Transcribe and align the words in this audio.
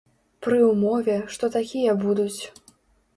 Пры 0.45 0.61
ўмове, 0.69 1.17
што 1.33 1.49
такія 1.57 1.91
будуць. 2.07 2.41